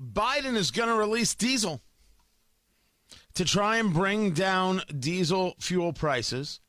[0.00, 1.80] Biden is going to release diesel
[3.34, 6.60] to try and bring down diesel fuel prices,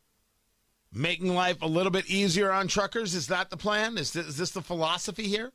[0.93, 3.15] making life a little bit easier on truckers.
[3.15, 3.97] Is that the plan?
[3.97, 5.51] Is this, is this the philosophy here?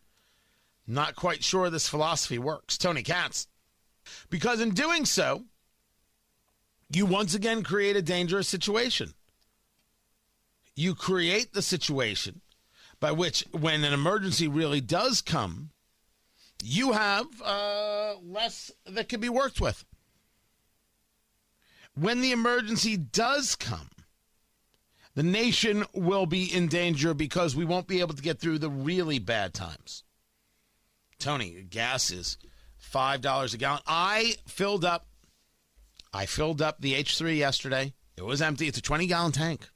[0.86, 2.76] Not quite sure this philosophy works.
[2.76, 3.46] Tony Katz.
[4.30, 5.44] Because in doing so,
[6.90, 9.14] you once again create a dangerous situation.
[10.74, 12.40] You create the situation
[13.00, 15.70] by which, when an emergency really does come,
[16.62, 19.84] you have uh, less that can be worked with.
[21.94, 23.90] When the emergency does come,
[25.14, 28.70] the nation will be in danger because we won't be able to get through the
[28.70, 30.04] really bad times.
[31.18, 32.38] Tony, gas is
[32.82, 33.80] $5 a gallon.
[33.86, 35.06] I filled up
[36.14, 37.94] I filled up the H3 yesterday.
[38.16, 38.68] It was empty.
[38.68, 39.68] It's a 20 gallon tank.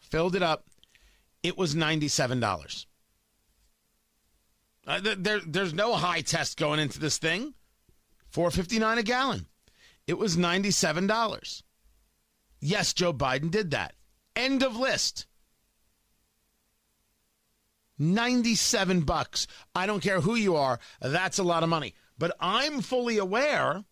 [0.00, 0.66] Filled it up.
[1.42, 2.86] It was $97.
[4.86, 7.54] Uh, there, there's no high test going into this thing.
[8.28, 9.46] 459 a gallon.
[10.06, 11.62] It was $97.
[12.60, 13.94] Yes, Joe Biden did that.
[14.36, 15.26] End of list.
[17.98, 19.46] 97 bucks.
[19.74, 20.78] I don't care who you are.
[21.00, 21.94] That's a lot of money.
[22.18, 23.84] But I'm fully aware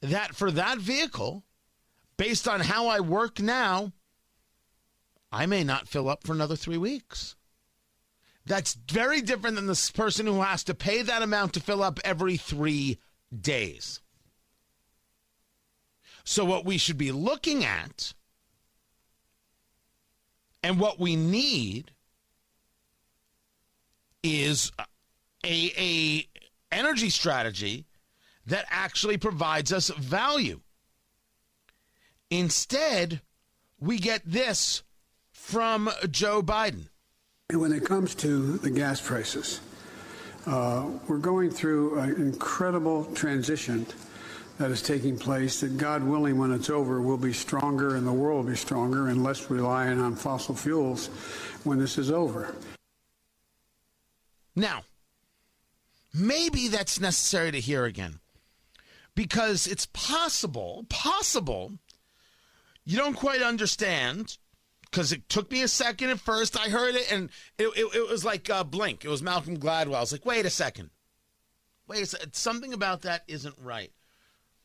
[0.00, 1.44] that for that vehicle,
[2.16, 3.92] based on how I work now,
[5.30, 7.36] I may not fill up for another three weeks.
[8.44, 12.00] That's very different than this person who has to pay that amount to fill up
[12.04, 12.98] every three
[13.40, 14.00] days.
[16.24, 18.14] So, what we should be looking at
[20.62, 21.92] and what we need
[24.22, 24.70] is
[25.44, 26.28] a, a
[26.70, 27.86] energy strategy
[28.46, 30.60] that actually provides us value.
[32.30, 33.20] Instead,
[33.78, 34.82] we get this
[35.32, 36.88] from Joe Biden.
[37.52, 39.60] When it comes to the gas prices,
[40.46, 43.84] uh, we're going through an incredible transition
[44.56, 48.12] that is taking place that God willing when it's over will be stronger and the
[48.12, 51.08] world will be stronger and less reliant on fossil fuels
[51.64, 52.54] when this is over.
[54.56, 54.84] Now,
[56.14, 58.20] maybe that's necessary to hear again
[59.14, 61.72] because it's possible, possible,
[62.86, 64.38] you don't quite understand
[64.92, 66.58] because it took me a second at first.
[66.60, 69.04] I heard it and it, it, it was like uh, Blink.
[69.04, 69.96] It was Malcolm Gladwell.
[69.96, 70.90] I was like, wait a second.
[71.88, 72.34] Wait a second.
[72.34, 73.90] Something about that isn't right.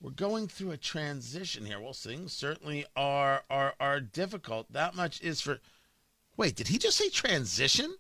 [0.02, 1.80] We're going through a transition here.
[1.80, 4.72] Well, things certainly are are are difficult.
[4.72, 5.60] That much is for.
[6.36, 7.96] Wait, did he just say transition?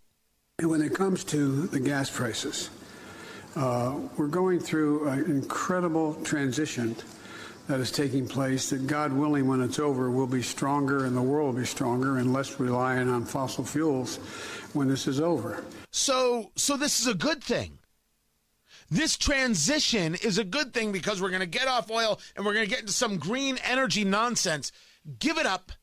[0.61, 2.69] When it comes to the gas prices,
[3.55, 6.95] uh, we're going through an incredible transition
[7.67, 11.21] that is taking place that God willing when it's over will be stronger and the
[11.21, 14.17] world will be stronger and less reliant on fossil fuels
[14.73, 15.63] when this is over.
[15.91, 17.79] So so this is a good thing.
[18.89, 22.53] This transition is a good thing because we're going to get off oil and we're
[22.53, 24.71] going to get into some green energy nonsense.
[25.19, 25.73] Give it up,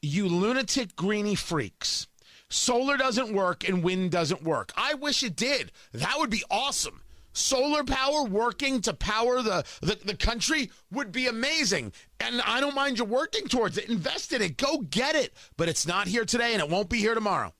[0.00, 2.06] you lunatic greeny freaks.
[2.48, 4.72] Solar doesn't work and wind doesn't work.
[4.76, 5.72] I wish it did.
[5.92, 7.02] That would be awesome
[7.32, 11.92] solar power working to power the, the, the, country would be amazing.
[12.20, 13.88] And I don't mind you working towards it.
[13.88, 14.56] Invest in it.
[14.56, 15.34] Go get it.
[15.56, 17.54] But it's not here today and it won't be here tomorrow.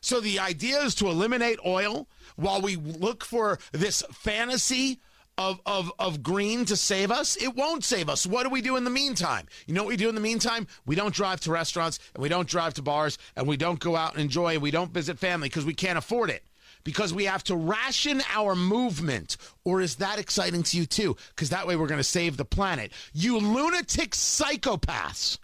[0.00, 5.00] So the idea is to eliminate oil while we look for this fantasy
[5.36, 7.36] of, of, of green to save us.
[7.36, 8.26] It won't save us.
[8.26, 9.46] What do we do in the meantime?
[9.66, 10.66] You know what we do in the meantime?
[10.86, 13.96] We don't drive to restaurants and we don't drive to bars and we don't go
[13.96, 14.54] out and enjoy.
[14.54, 16.44] And we don't visit family because we can't afford it
[16.84, 19.36] because we have to ration our movement?
[19.64, 21.16] Or is that exciting to you too?
[21.30, 22.92] Because that way we're going to save the planet.
[23.12, 25.38] You lunatic psychopaths.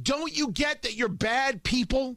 [0.00, 2.16] Don't you get that you're bad people?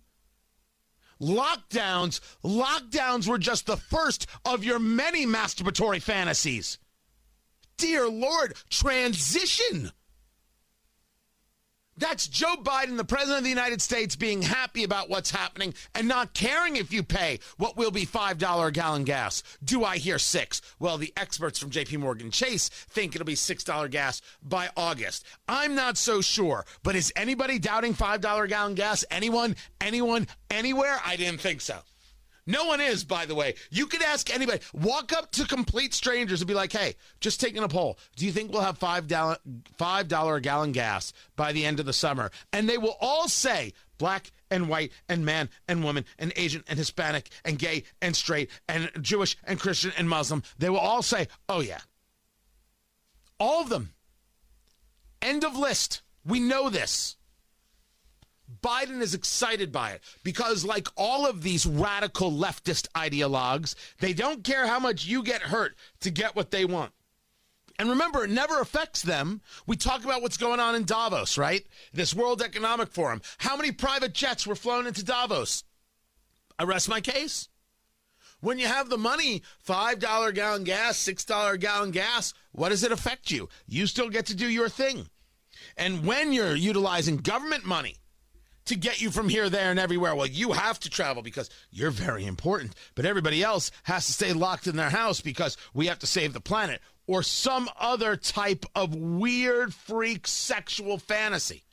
[1.21, 6.79] Lockdowns, lockdowns were just the first of your many masturbatory fantasies.
[7.77, 9.91] Dear Lord, transition.
[12.01, 16.07] That's Joe Biden, the president of the United States, being happy about what's happening and
[16.07, 19.43] not caring if you pay what will be $5 a gallon gas.
[19.63, 20.63] Do I hear six?
[20.79, 25.25] Well, the experts from JP Morgan Chase think it'll be $6 gas by August.
[25.47, 29.05] I'm not so sure, but is anybody doubting $5 a gallon gas?
[29.11, 29.55] Anyone?
[29.79, 30.27] Anyone?
[30.49, 30.97] Anywhere?
[31.05, 31.81] I didn't think so.
[32.47, 33.55] No one is, by the way.
[33.69, 34.59] You could ask anybody.
[34.73, 37.99] Walk up to complete strangers and be like, hey, just taking a poll.
[38.15, 39.37] Do you think we'll have $5,
[39.77, 42.31] $5 a gallon gas by the end of the summer?
[42.51, 46.79] And they will all say black and white and man and woman and Asian and
[46.79, 50.41] Hispanic and gay and straight and Jewish and Christian and Muslim.
[50.57, 51.81] They will all say, oh, yeah.
[53.39, 53.91] All of them.
[55.21, 56.01] End of list.
[56.25, 57.15] We know this.
[58.61, 64.43] Biden is excited by it because, like all of these radical leftist ideologues, they don't
[64.43, 66.91] care how much you get hurt to get what they want.
[67.79, 69.41] And remember, it never affects them.
[69.65, 71.65] We talk about what's going on in Davos, right?
[71.93, 73.21] This World Economic Forum.
[73.39, 75.63] How many private jets were flown into Davos?
[76.59, 77.49] I rest my case.
[78.39, 79.99] When you have the money, $5
[80.33, 83.49] gallon gas, $6 gallon gas, what does it affect you?
[83.67, 85.07] You still get to do your thing.
[85.77, 87.95] And when you're utilizing government money
[88.71, 91.91] to get you from here, there, and everywhere, well, you have to travel because you're
[91.91, 92.73] very important.
[92.95, 96.33] But everybody else has to stay locked in their house because we have to save
[96.33, 101.63] the planet or some other type of weird freak sexual fantasy.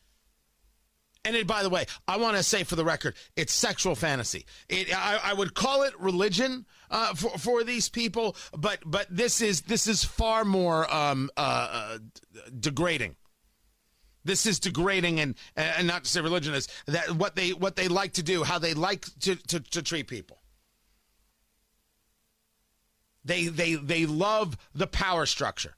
[1.25, 4.47] And it, by the way, I want to say for the record, it's sexual fantasy.
[4.69, 9.41] It, I, I would call it religion uh, for for these people, but but this
[9.41, 11.41] is this is far more um, uh,
[11.71, 11.99] uh,
[12.59, 13.17] degrading.
[14.29, 17.89] This is degrading, and and not to say religion is that what they what they
[17.89, 20.43] like to do, how they like to, to, to treat people.
[23.25, 25.77] They they they love the power structure.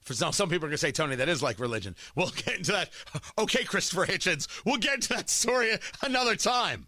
[0.00, 1.94] For some, some people are going to say, Tony, that is like religion.
[2.14, 2.88] We'll get into that.
[3.38, 5.70] Okay, Christopher Hitchens, we'll get into that story
[6.02, 6.86] another time.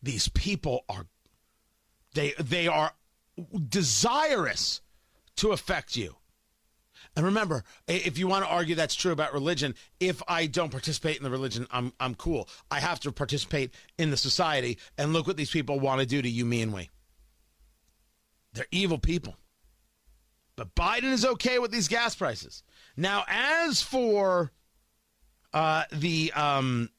[0.00, 1.06] These people are
[2.14, 2.92] they they are
[3.68, 4.82] desirous
[5.36, 6.19] to affect you.
[7.16, 11.16] And remember, if you want to argue that's true about religion, if I don't participate
[11.16, 12.48] in the religion, I'm I'm cool.
[12.70, 16.22] I have to participate in the society and look what these people want to do
[16.22, 16.88] to you, me, and we.
[18.52, 19.36] They're evil people.
[20.56, 22.62] But Biden is okay with these gas prices.
[22.96, 24.52] Now, as for
[25.52, 26.90] uh, the um,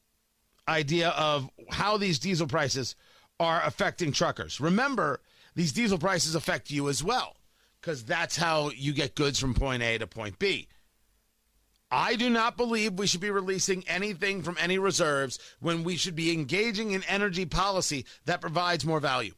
[0.66, 2.96] idea of how these diesel prices
[3.38, 5.20] are affecting truckers, remember,
[5.54, 7.36] these diesel prices affect you as well,
[7.82, 10.68] because that's how you get goods from point A to point B.
[11.90, 16.16] I do not believe we should be releasing anything from any reserves when we should
[16.16, 19.34] be engaging in energy policy that provides more value.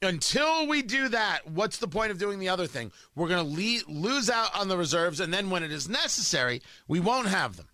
[0.00, 2.92] Until we do that, what's the point of doing the other thing?
[3.16, 6.62] We're going to le- lose out on the reserves, and then when it is necessary,
[6.86, 7.66] we won't have them.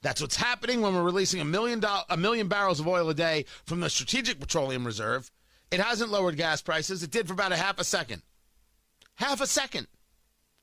[0.00, 3.14] That's what's happening when we're releasing a million do- a million barrels of oil a
[3.14, 5.32] day from the Strategic Petroleum Reserve.
[5.72, 7.02] It hasn't lowered gas prices.
[7.02, 8.22] It did for about a half a second.
[9.16, 9.86] Half a second.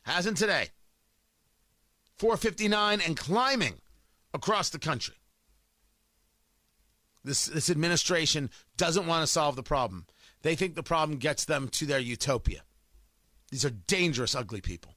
[0.03, 0.69] Hasn't today.
[2.17, 3.75] 459 and climbing
[4.33, 5.15] across the country.
[7.23, 10.05] This this administration doesn't want to solve the problem.
[10.41, 12.63] They think the problem gets them to their utopia.
[13.51, 14.95] These are dangerous, ugly people.